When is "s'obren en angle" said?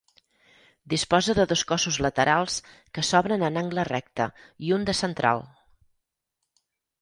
3.11-3.85